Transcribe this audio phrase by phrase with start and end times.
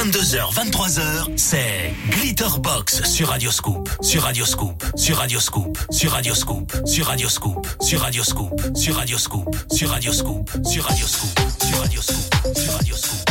[0.00, 8.00] 22h, 23h, c'est Glitterbox sur Radioscoop, sur Radioscoop, sur Radioscoop, sur Radioscoop, sur Radioscoop, sur
[8.00, 11.36] Radioscoop, sur Radioscoop, sur Radioscoop, sur Radioscoop,
[11.66, 13.30] sur Radioscoop, sur Radioscoop.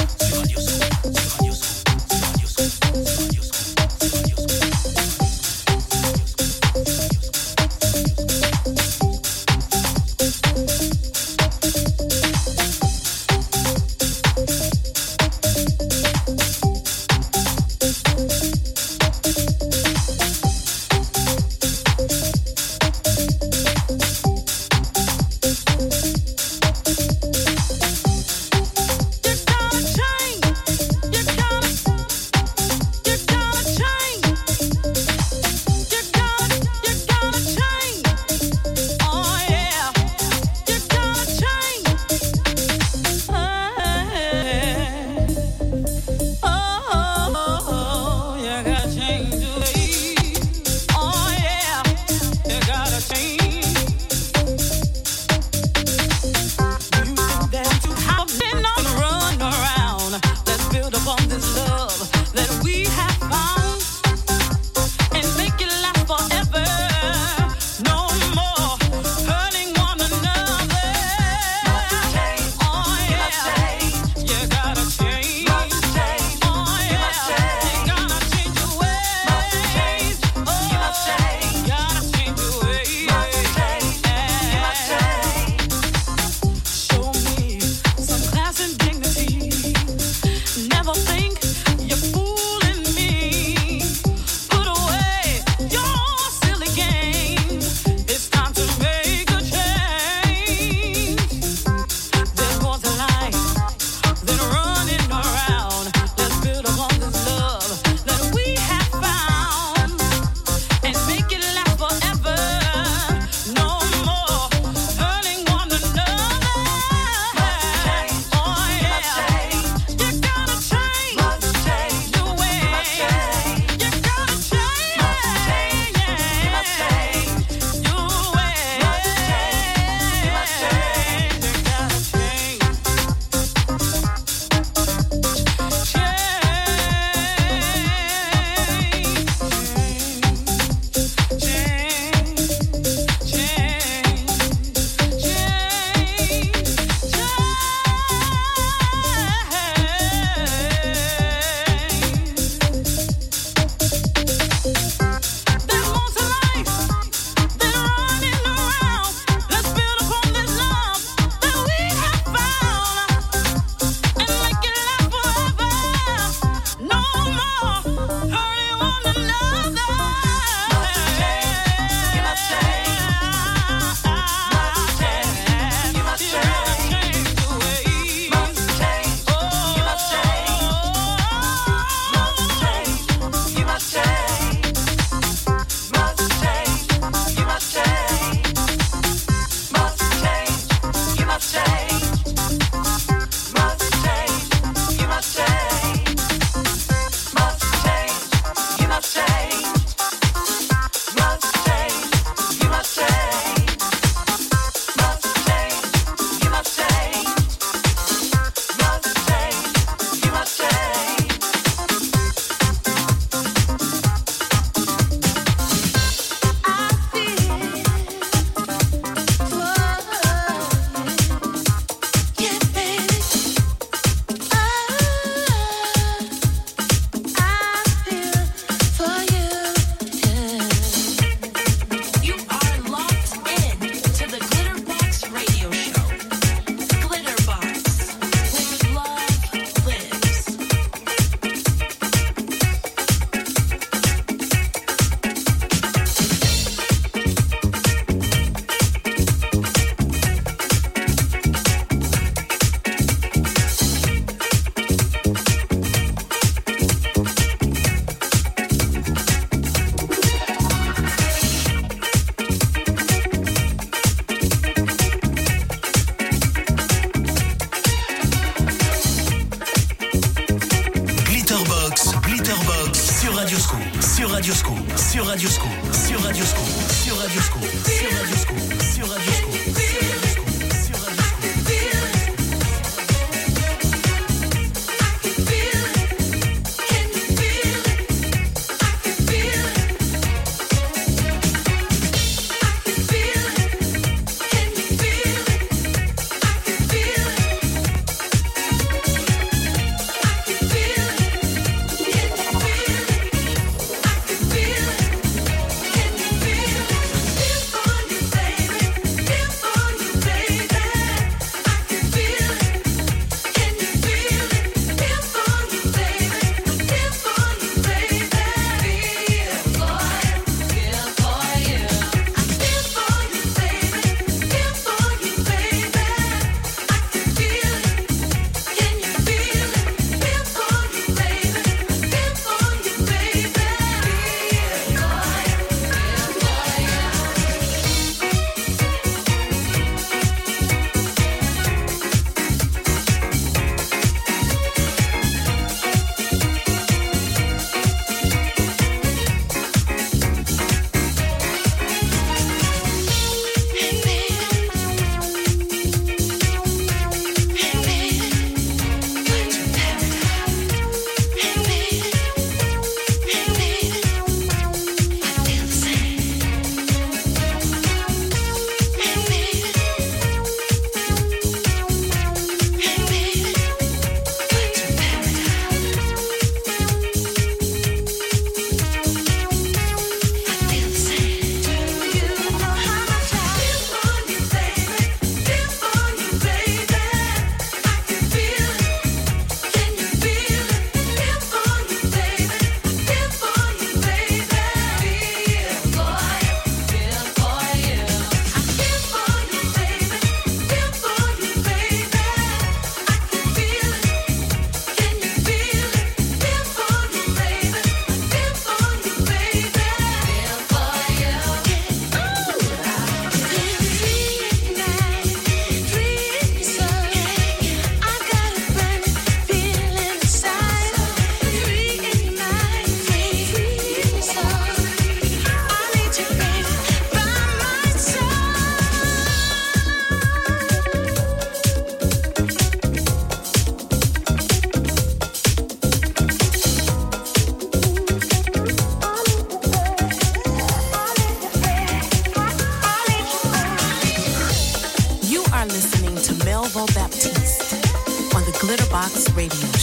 [449.14, 449.79] Box Radio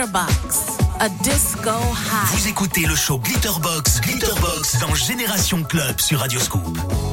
[0.00, 1.72] Show.
[2.32, 6.78] Vous écoutez le show Glitterbox, Glitterbox dans Génération Club sur Radioscoop.
[6.78, 7.09] Long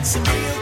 [0.04, 0.53] some be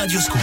[0.00, 0.39] Radioscoop.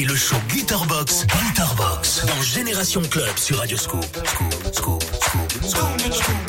[0.00, 4.04] Écoutez le show Glitterbox, Glitterbox, dans Génération Club sur Radio Scoop.
[4.24, 6.39] Scoop, Scoop, Scoop, Scoop, Scoop.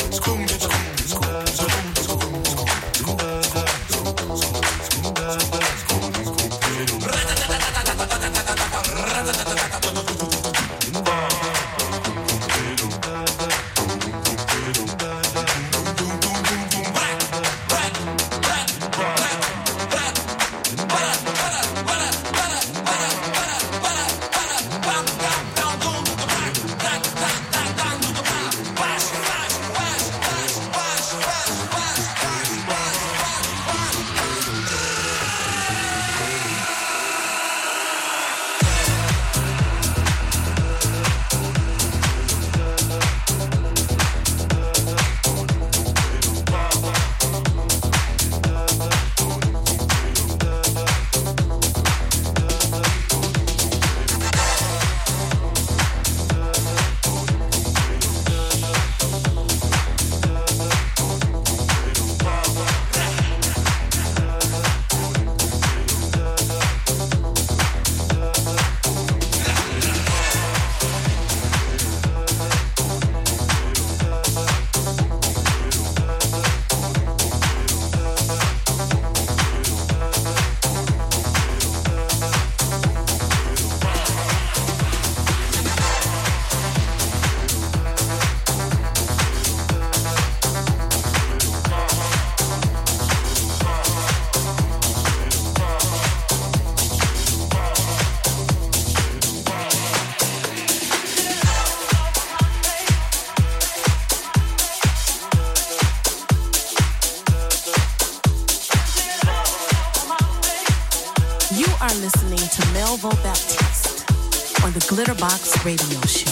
[115.01, 116.30] Glitterbox Radio Show.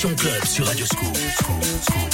[0.00, 0.86] Génération Club sur Radio.
[0.86, 2.09] Scoop, Scoop, Scoop,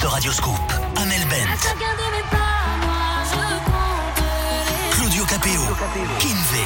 [0.00, 0.58] mix de Radioscoop.
[0.96, 1.46] Amel Bent.
[4.92, 5.60] Claudio Capéo.
[6.18, 6.64] Kinvey.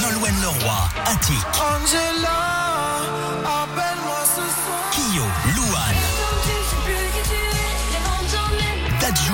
[0.00, 0.88] Nolwenn Leroy.
[1.06, 1.44] Attic.
[1.54, 2.38] Angela,
[3.44, 4.44] appelle-moi ce
[4.94, 5.24] Kyo.
[5.56, 6.04] Louane.
[9.00, 9.32] Dadju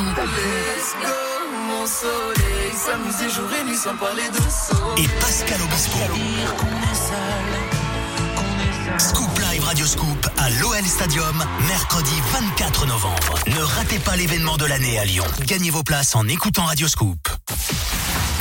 [1.86, 5.98] soleil Samedi jour et nuit sans parler de Et Pascal Obispo
[8.98, 13.38] Scoop Live Radio Scoop à l'OL Stadium, mercredi 24 novembre.
[13.46, 15.22] Ne ratez pas l'événement de l'année à Lyon.
[15.46, 17.28] Gagnez vos places en écoutant Radio Scoop.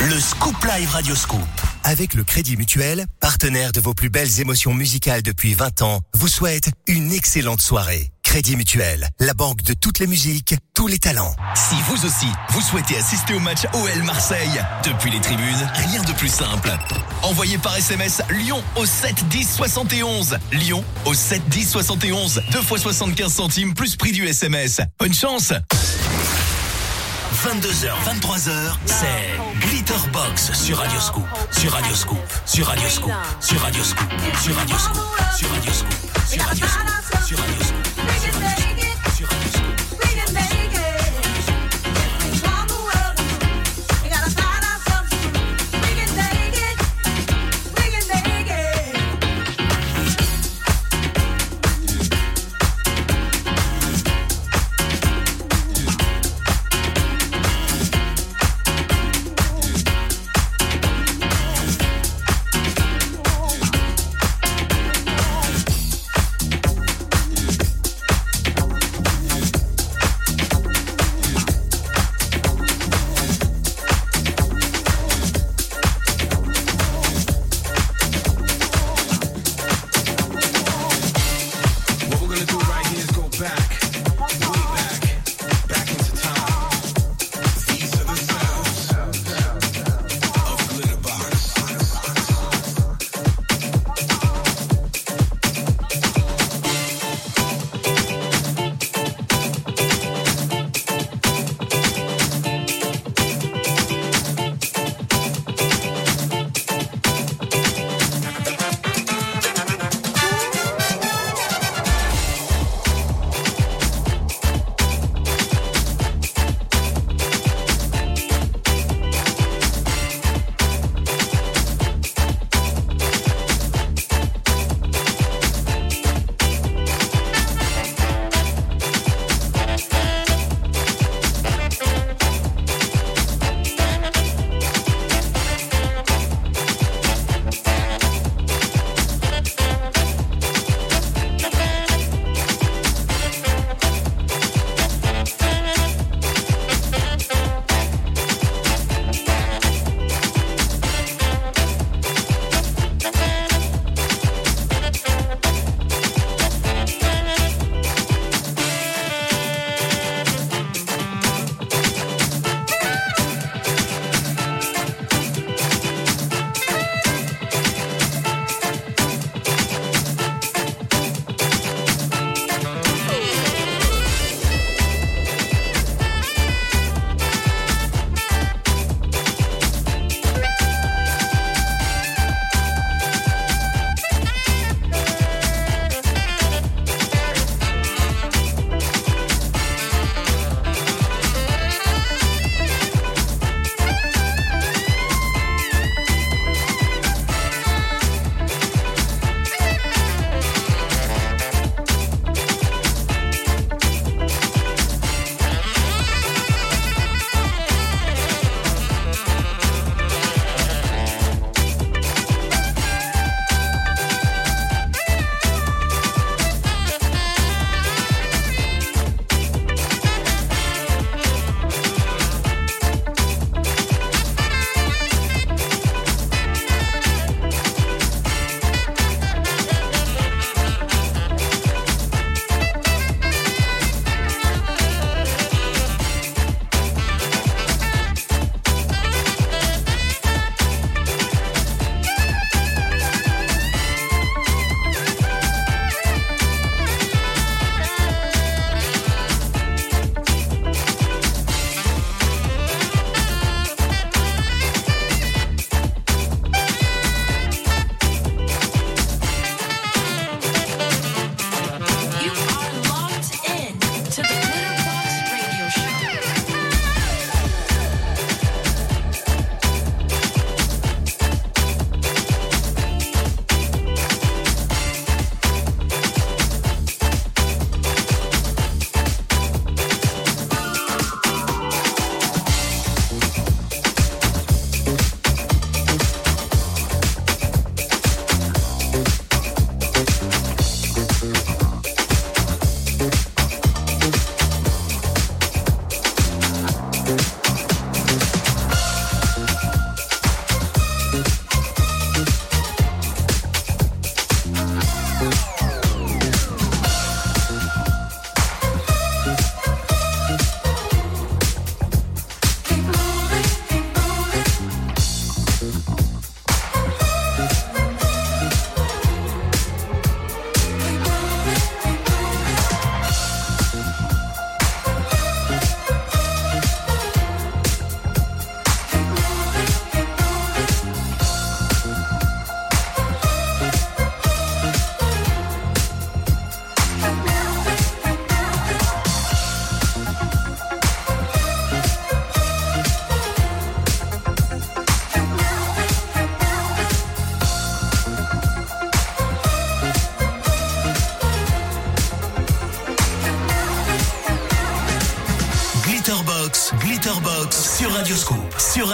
[0.00, 1.40] Le Scoop Live Radio Scoop.
[1.84, 6.26] Avec le Crédit Mutuel, partenaire de vos plus belles émotions musicales depuis 20 ans, vous
[6.26, 8.10] souhaite une excellente soirée.
[8.34, 11.36] Crédit Mutuel, la banque de toutes les musiques, tous les talents.
[11.54, 16.10] Si vous aussi, vous souhaitez assister au match OL Marseille, depuis les tribunes, rien de
[16.14, 16.76] plus simple.
[17.22, 20.36] Envoyez par SMS Lyon au 7 10 71.
[20.50, 22.42] Lyon au 7 10 71.
[22.50, 24.80] 2 fois 75 centimes plus prix du SMS.
[24.98, 25.52] Bonne chance
[27.44, 28.50] 22h, 23h,
[28.86, 34.00] c'est Glitterbox sur Radioscoop, sur Radioscoop, sur Radioscoop, sur Radioscoop,
[34.40, 34.98] sur Radioscoop,
[35.36, 35.92] sur Radioscoop,
[36.26, 37.63] sur Radioscoop, sur Radioscoop, sur Radioscoop.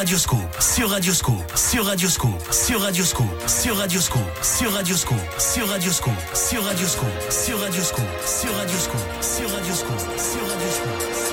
[0.01, 6.80] Radioscope, sur Radioscope, sur Radioscope, sur Radioscope, sur Radioscope, sur Radioscope, sur Radioscope, sur Radioscope,
[6.80, 8.01] sur Radioscope, sur Radioscope,
[8.32, 11.29] sur Radioscope, sur Radioscope, sur Radioscope.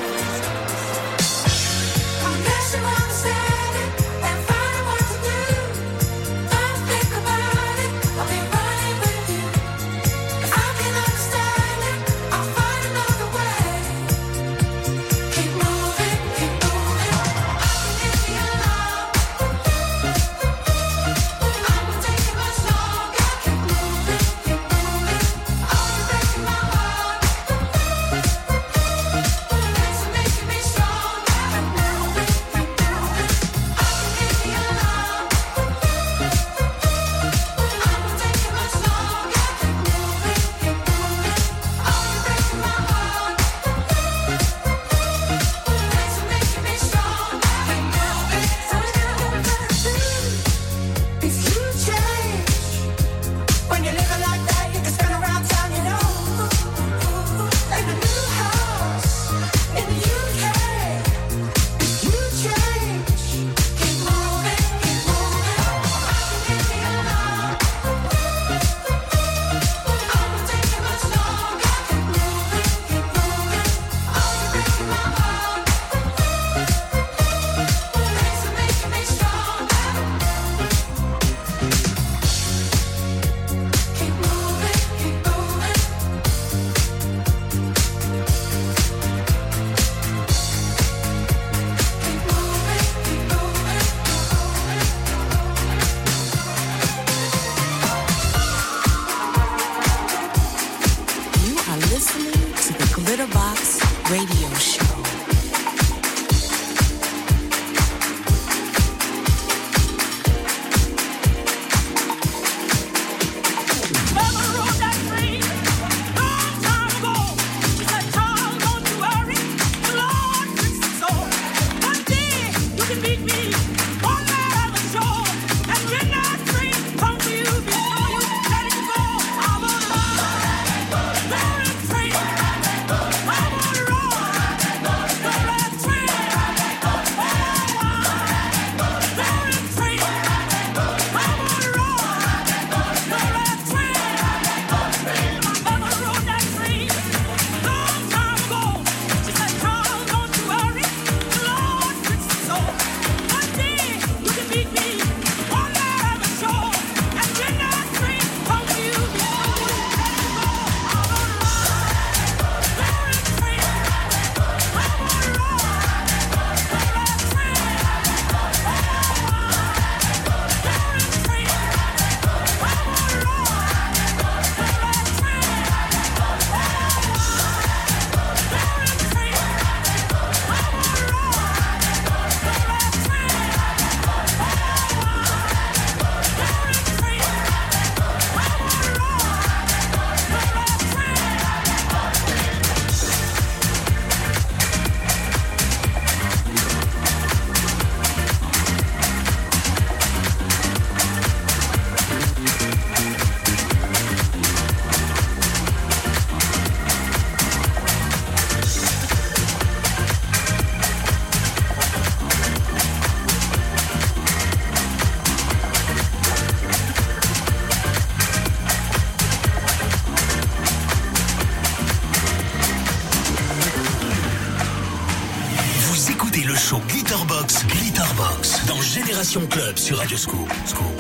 [229.28, 230.50] Passion Club sur Radio Scoop.
[230.66, 230.97] Scoop.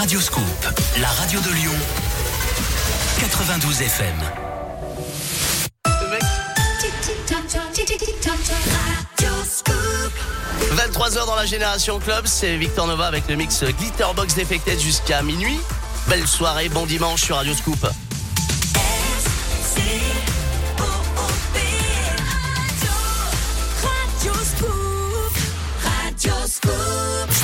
[0.00, 0.42] Radioscoop,
[0.98, 1.74] la radio de Lyon,
[3.20, 4.14] 92 FM.
[10.72, 15.60] 23h dans la Génération Club, c'est Victor Nova avec le mix Glitterbox Defected jusqu'à minuit.
[16.08, 17.86] Belle soirée, bon dimanche sur Radio Scoop.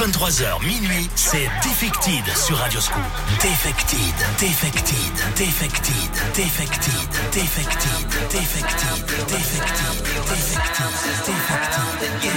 [0.06, 3.02] 23h minuit, c'est Defected sur Radio Scoop.
[3.40, 3.98] Defected,
[4.38, 4.96] Defected,
[5.34, 5.94] Defected,
[6.32, 7.98] Defected, Defected,
[8.30, 10.94] Defected, Defected, Defected,
[11.26, 12.36] Defected.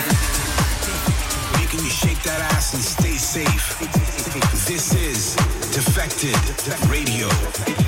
[1.59, 3.77] Making you shake that ass and stay safe.
[4.65, 5.35] This is
[5.71, 6.39] Defected
[6.89, 7.78] Radio.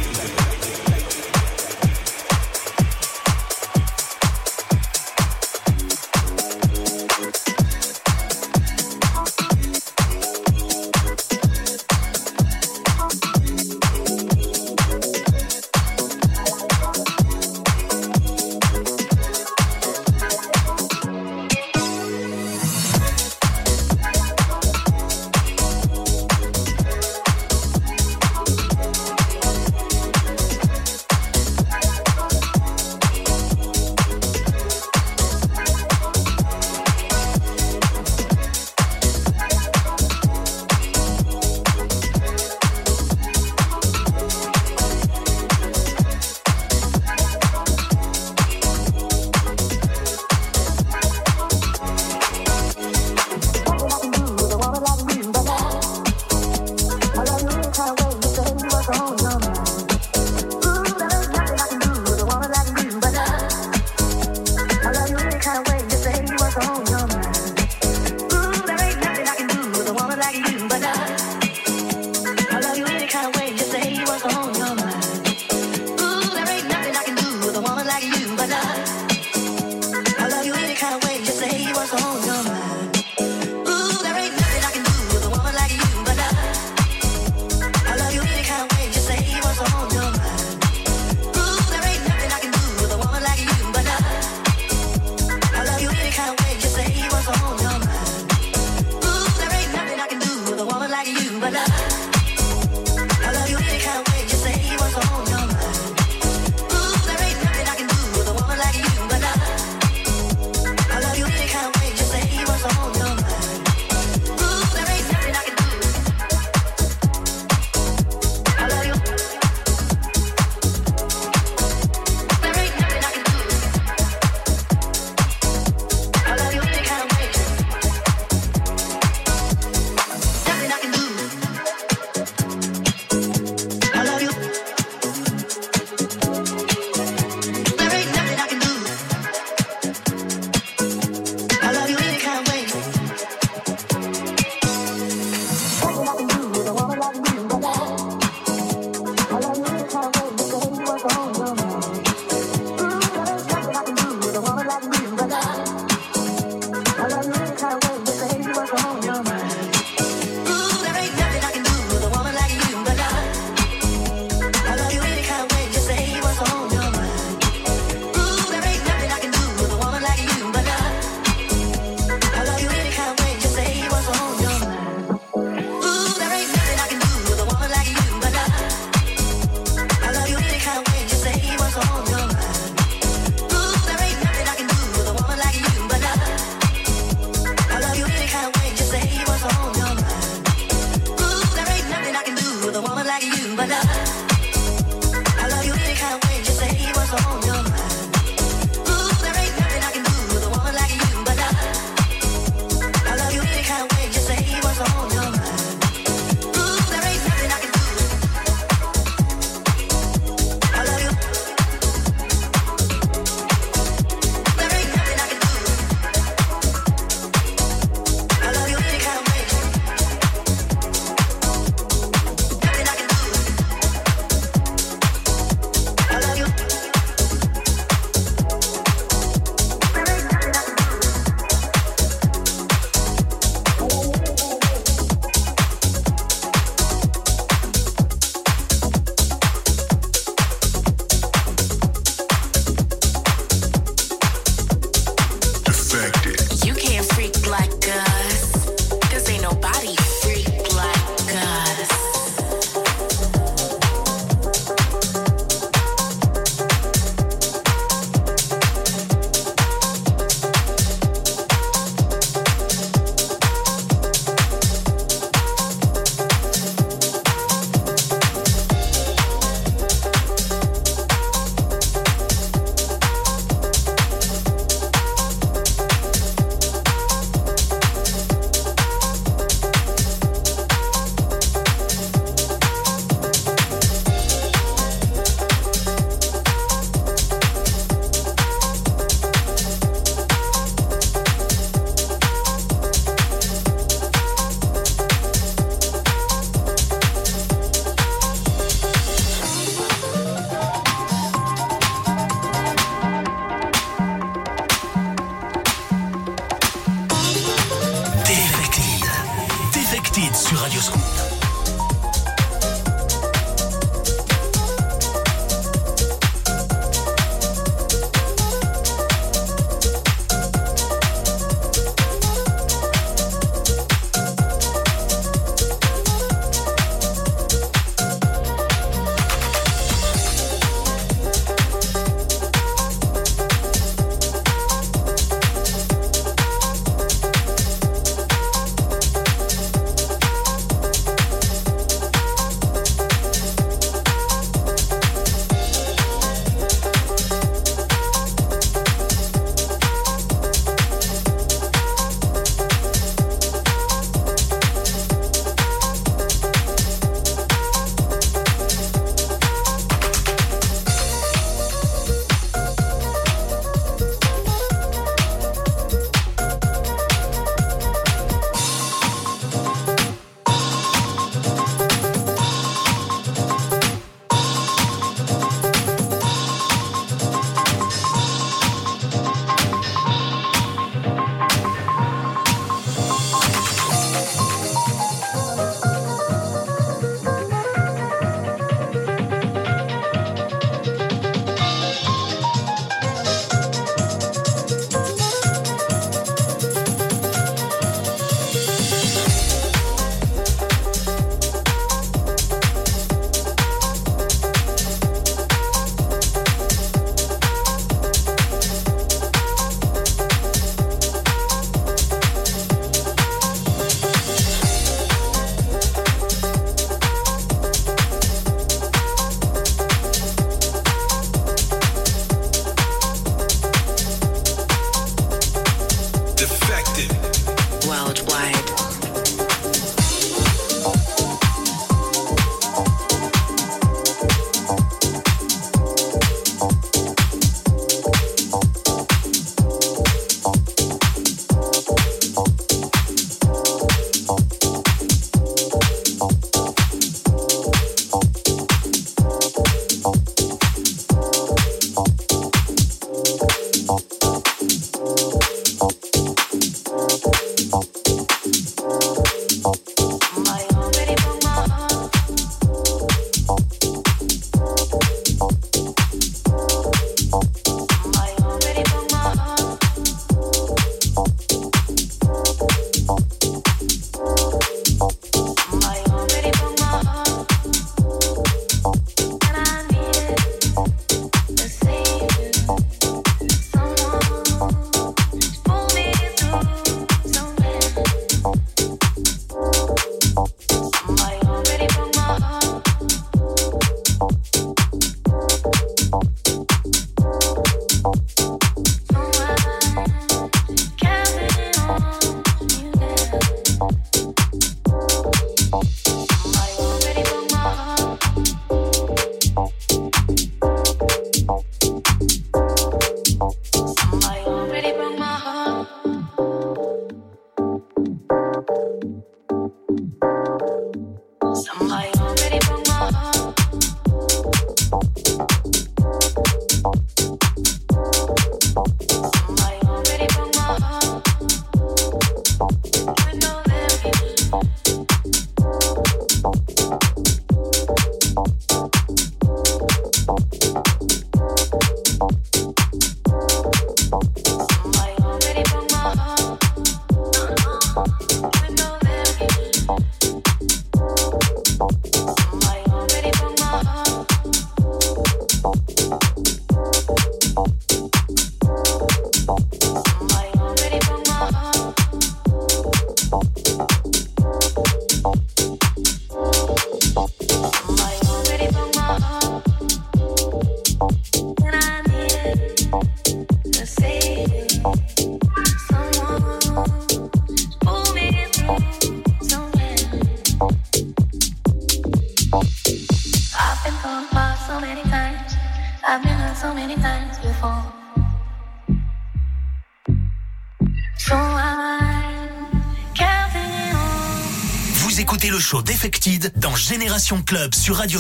[597.46, 598.20] Club sur Radio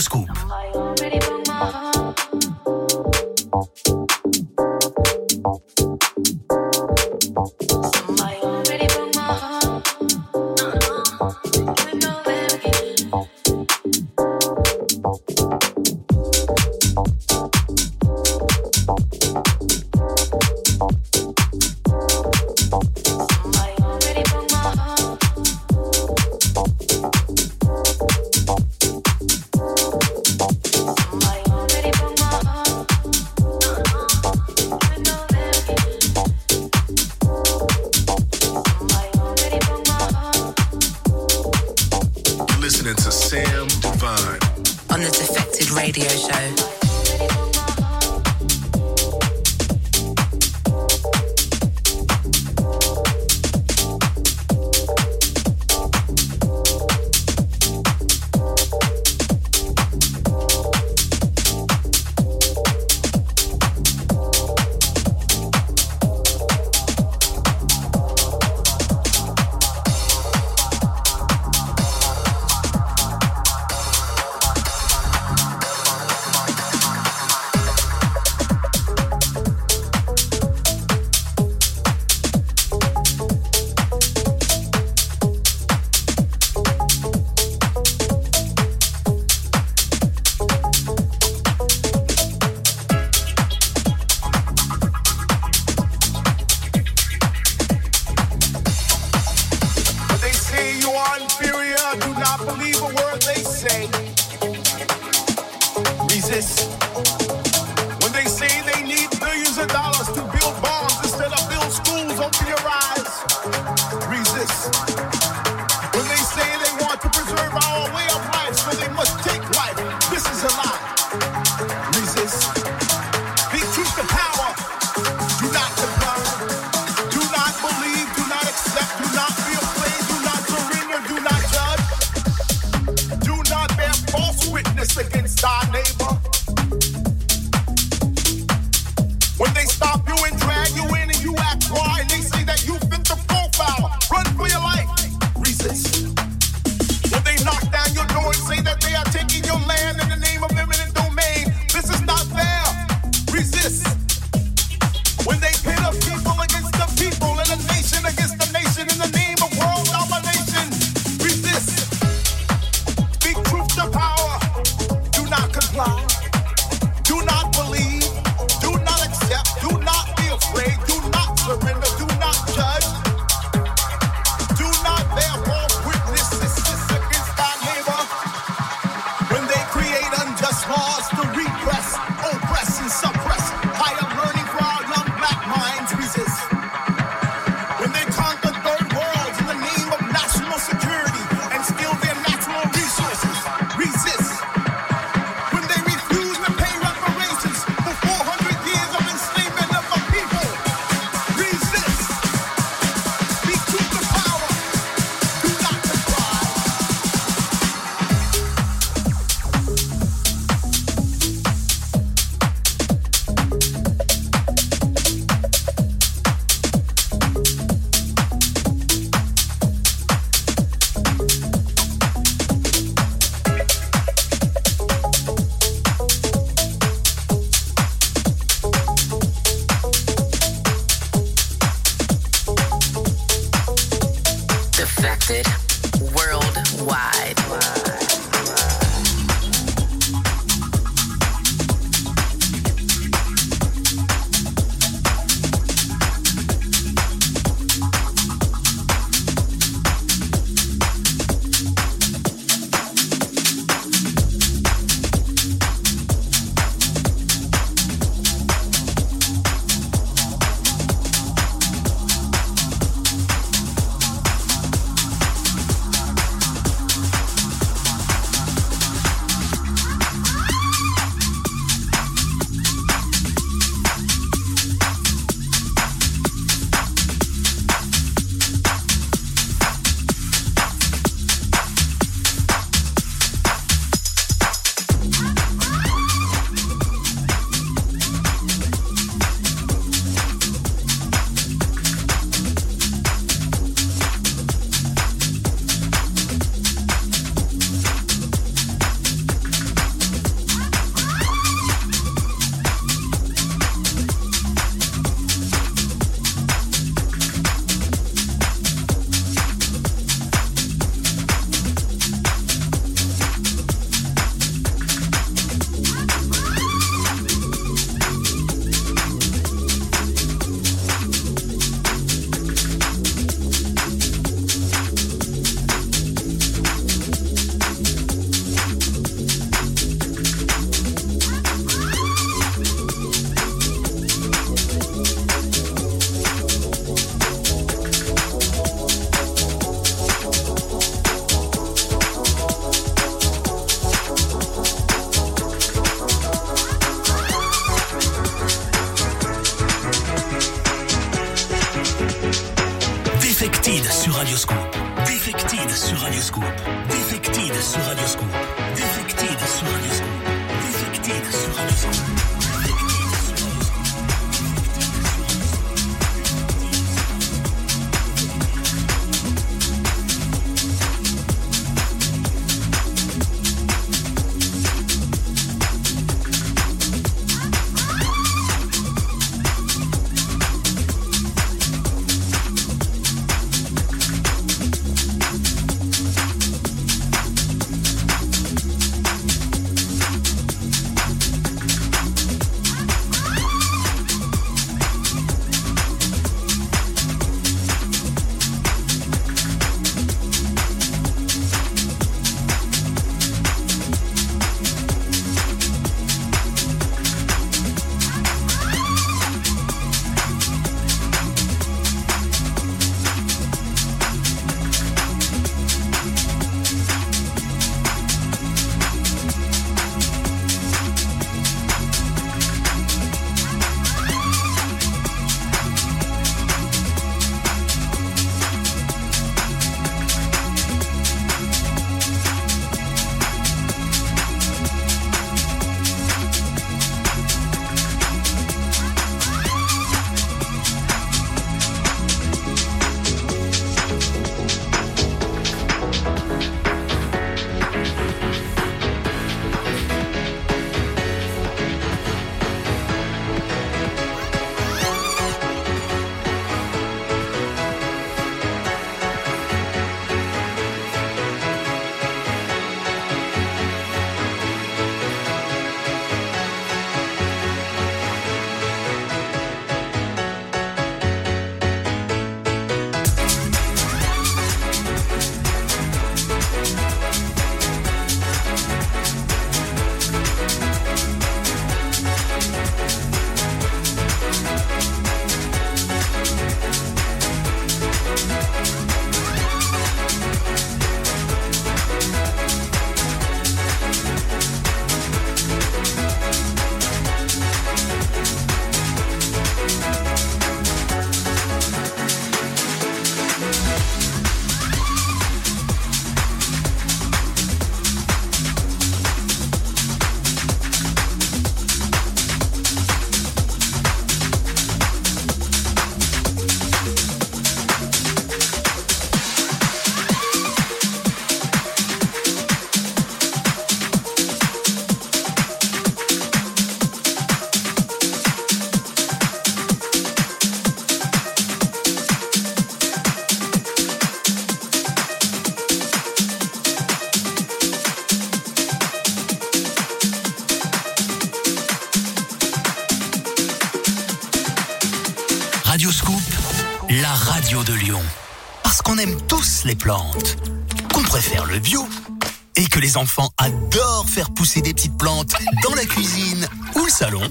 [552.91, 556.45] les enfants adorent faire pousser des petites plantes dans la cuisine
[556.75, 557.21] ou le salon.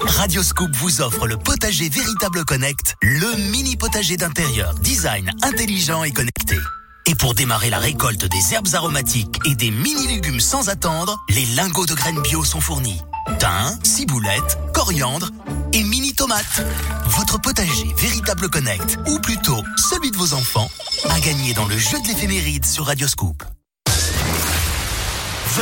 [0.00, 6.10] Radio Scoop vous offre le potager Véritable Connect, le mini potager d'intérieur, design intelligent et
[6.10, 6.58] connecté.
[7.06, 11.86] Et pour démarrer la récolte des herbes aromatiques et des mini-légumes sans attendre, les lingots
[11.86, 13.00] de graines bio sont fournis.
[13.38, 15.30] Thym, ciboulette, coriandre
[15.72, 16.66] et mini-tomates.
[17.06, 20.68] Votre potager Véritable Connect, ou plutôt celui de vos enfants,
[21.10, 23.43] a gagné dans le jeu de l'éphéméride sur Radio Scoop.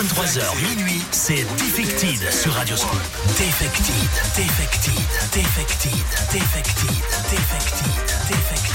[0.02, 3.00] 23h minuit, c'est Defected sur Radio Scoop.
[3.38, 3.94] Defected,
[4.34, 4.92] Defected,
[5.32, 5.92] Defected,
[6.32, 6.88] Defected,
[7.30, 8.71] Defected, Defected.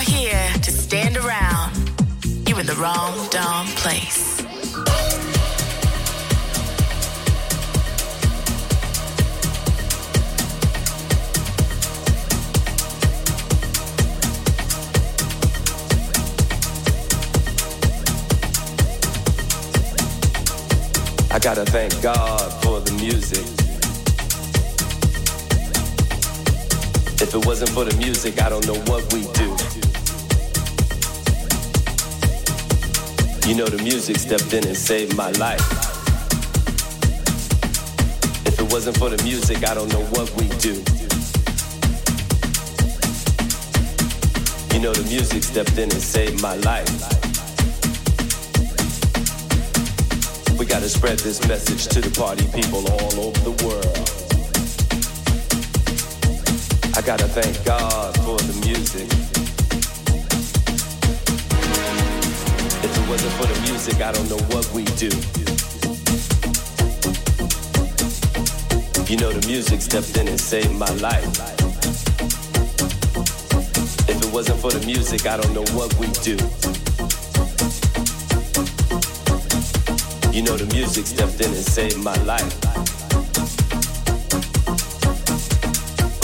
[0.00, 1.74] Here to stand around,
[2.48, 4.40] you're in the wrong darn place.
[21.30, 22.41] I gotta thank God
[27.62, 29.50] wasn't for the music, I don't know what we do.
[33.48, 35.60] You know, the music stepped in and saved my life.
[38.46, 40.74] If it wasn't for the music, I don't know what we do.
[44.74, 46.90] You know, the music stepped in and saved my life.
[50.58, 54.21] We gotta spread this message to the party people all over the world.
[57.04, 59.08] Gotta thank God for the music.
[62.84, 65.10] If it wasn't for the music, I don't know what we do.
[69.10, 71.26] You know the music stepped in and saved my life.
[74.08, 76.36] If it wasn't for the music, I don't know what we do.
[80.32, 82.71] You know the music stepped in and saved my life.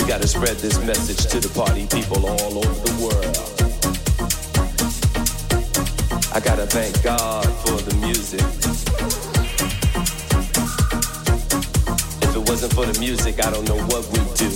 [0.08, 3.36] Gotta spread this message to the party people all over the world.
[6.34, 8.40] I gotta thank God for the music.
[12.22, 14.48] If it wasn't for the music, I don't know what we'd do.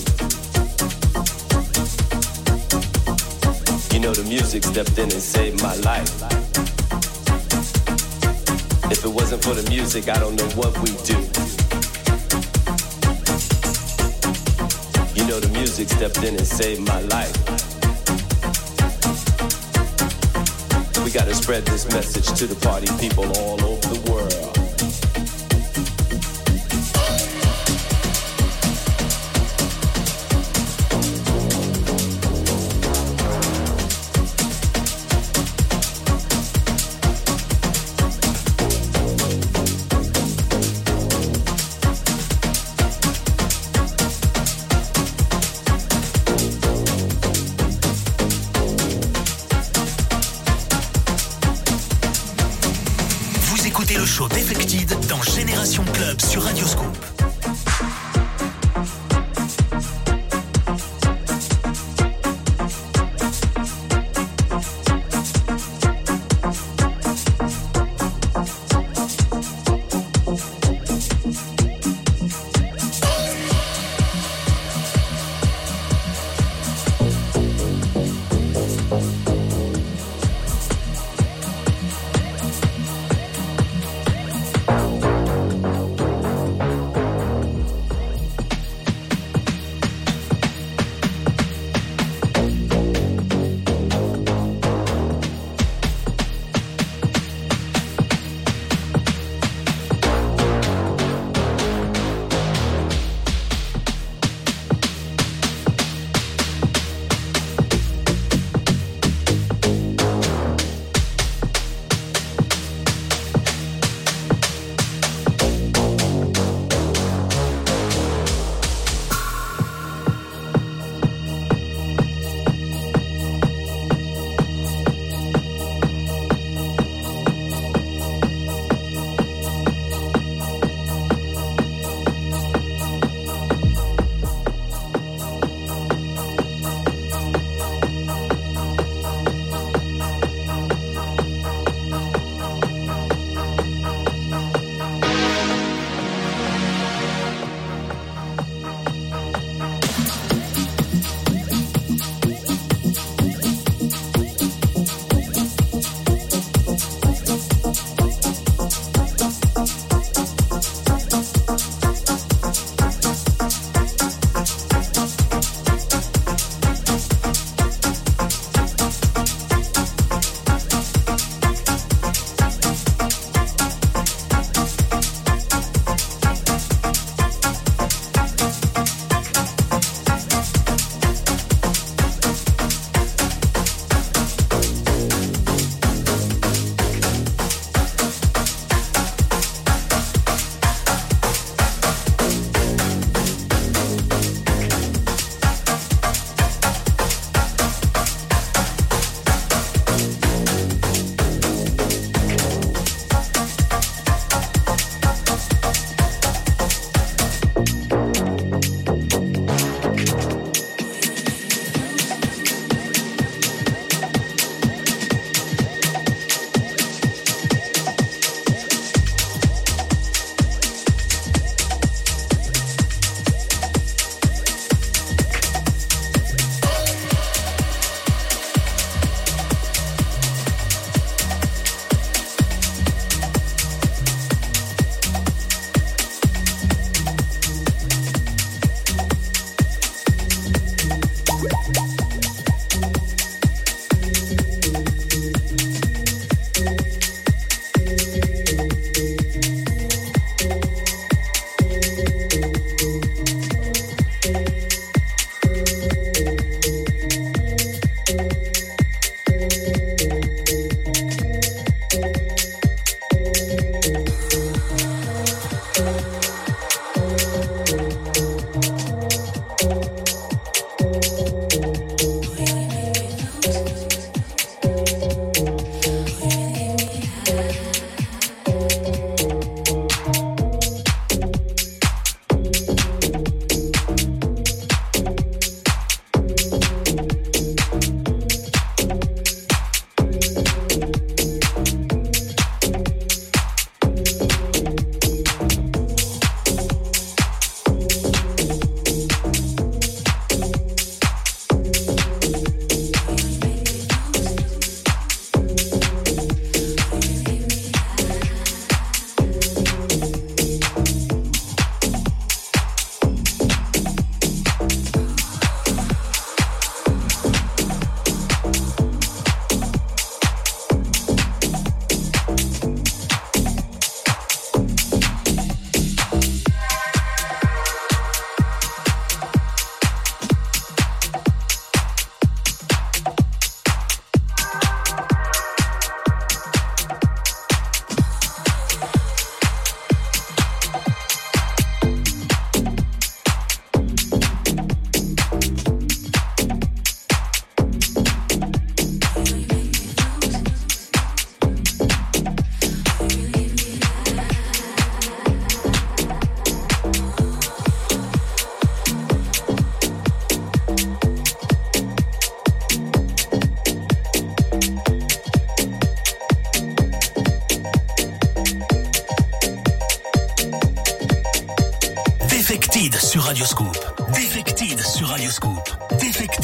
[3.92, 6.08] You know the music stepped in and saved my life.
[8.90, 11.61] If it wasn't for the music, I don't know what we'd do.
[15.78, 17.34] Music stepped in and saved my life.
[21.02, 24.61] We gotta spread this message to the party people all over the world.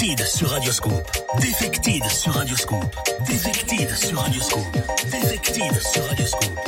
[0.09, 1.11] Defected sur Radioscoop.
[1.39, 2.97] Defected sur Radioscoop.
[3.27, 4.73] Defected sur Radioscoop.
[5.13, 6.68] Defected sur Radioscoop.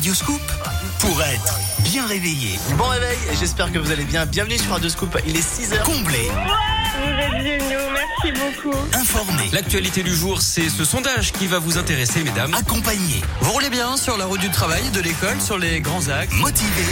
[0.00, 0.40] Radioscoop,
[1.00, 2.58] pour être bien réveillé.
[2.78, 4.24] Bon réveil, j'espère que vous allez bien.
[4.24, 5.82] Bienvenue sur Radio Scoop, il est 6h.
[5.82, 8.74] Comblé, Vous êtes géniaux, merci beaucoup.
[8.94, 12.54] informé, L'actualité du jour, c'est ce sondage qui va vous intéresser, mesdames.
[12.54, 16.32] accompagné, Vous roulez bien sur la route du travail, de l'école, sur les grands axes?
[16.36, 16.86] motivé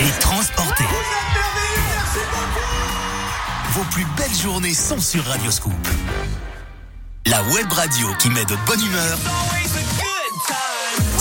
[0.00, 0.82] et transporté.
[3.74, 5.72] Vos plus belles journées sont sur Radioscoop.
[7.26, 9.18] La web radio qui met de bonne humeur,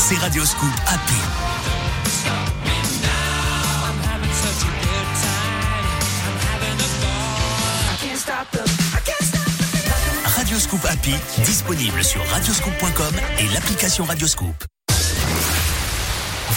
[0.07, 1.15] c'est Radioscoop Happy.
[10.37, 14.53] Radioscoop Happy, disponible sur radioscoop.com et l'application Radioscoop.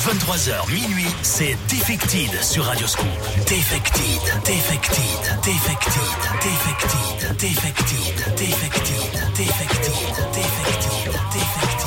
[0.04, 3.06] 23h minuit, c'est Defected sur Radioscoop.
[3.46, 4.02] Defected,
[4.44, 5.02] Defected,
[5.42, 6.02] Defected,
[6.42, 9.92] Defected, Defected, Defected, Defected,
[10.34, 11.77] Defected, Defected,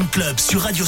[0.00, 0.86] Club sur Radio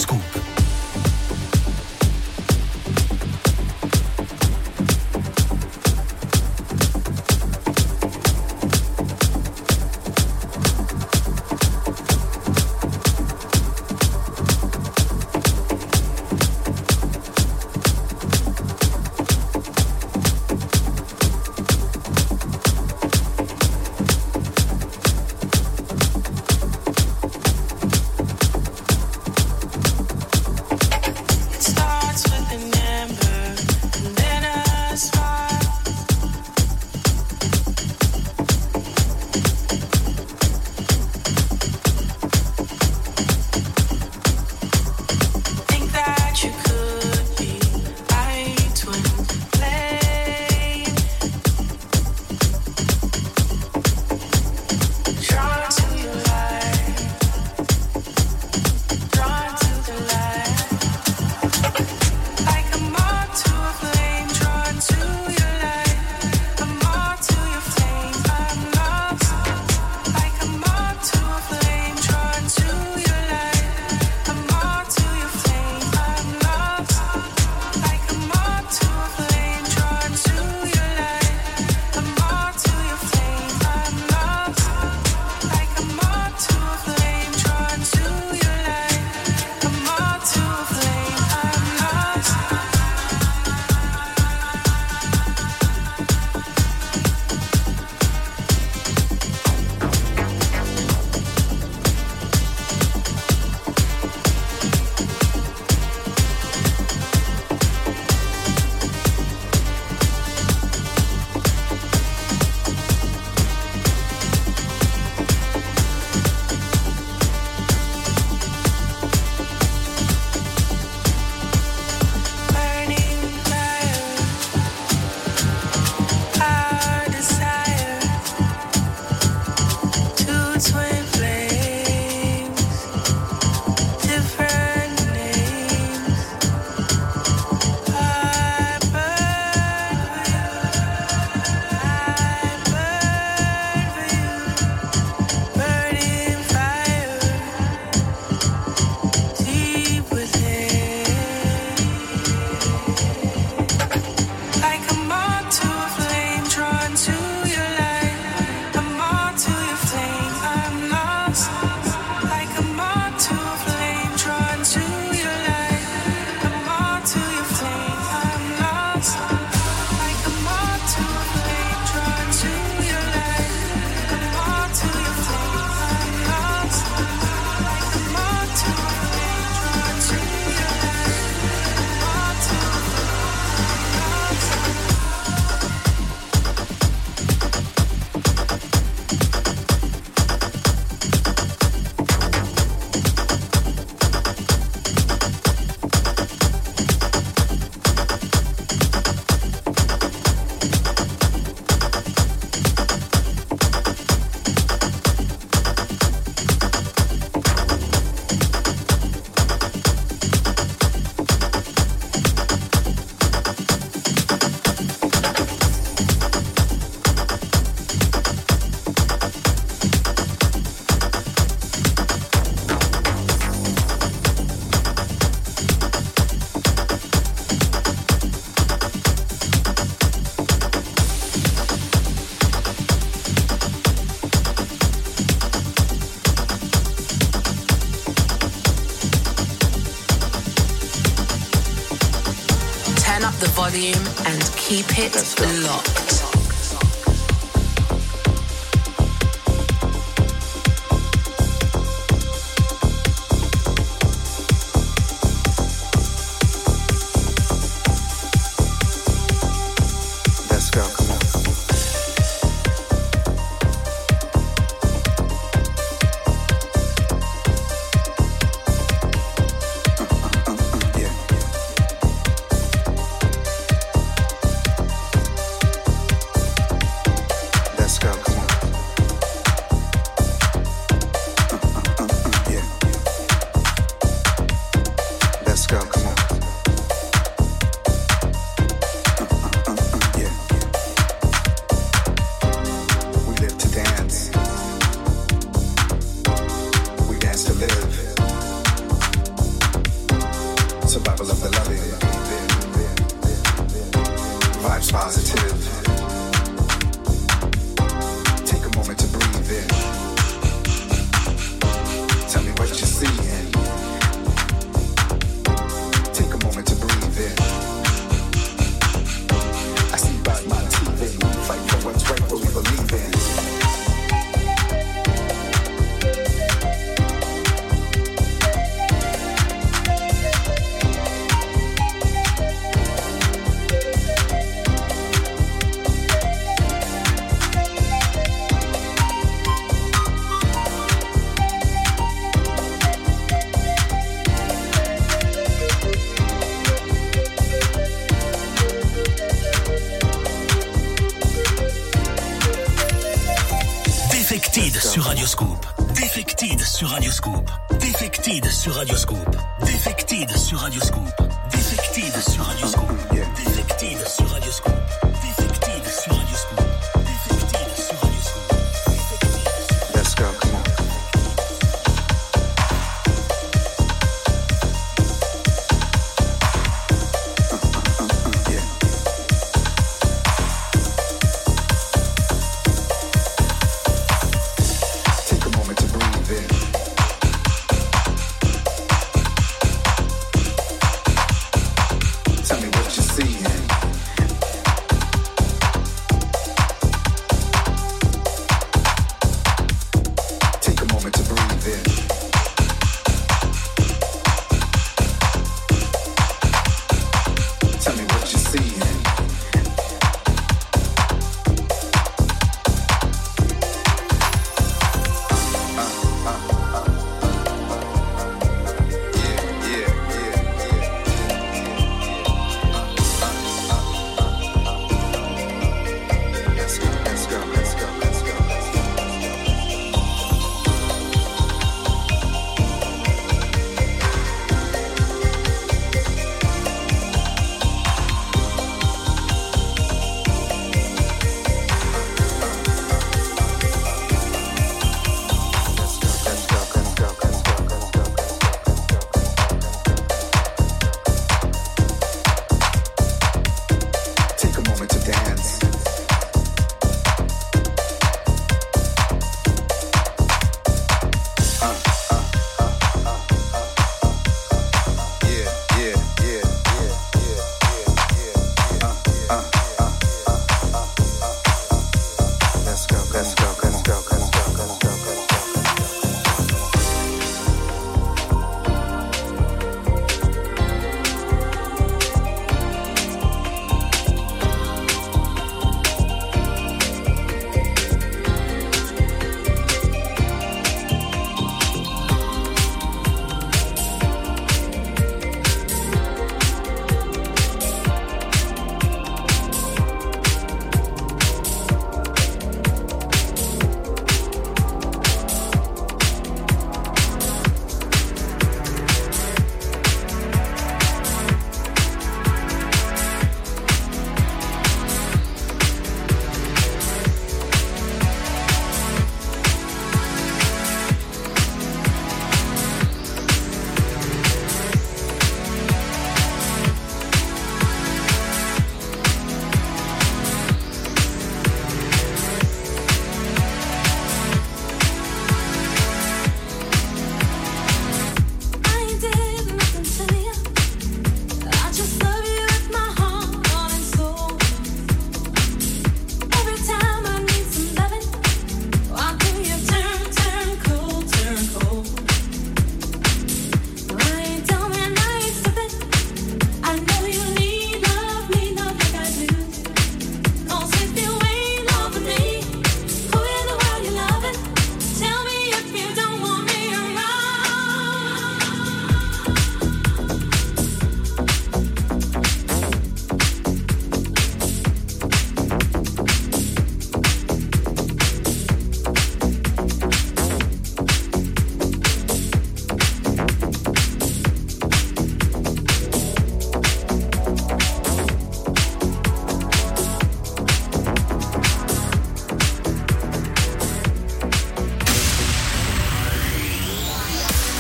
[358.65, 359.37] sur Radioscoop.
[359.61, 361.04] Defected sur Radioscoop.